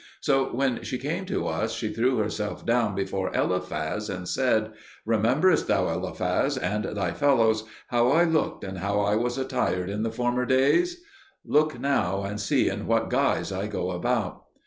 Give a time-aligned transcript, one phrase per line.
[0.19, 4.71] So when she came to us, she threw herself down before Eliphaz and said,
[5.05, 10.01] "Rememberest thou, Eliphaz and thy fellows, how I looked and how I was attired in
[10.01, 11.03] the former days?
[11.45, 14.45] Look now and see in what guise I go about."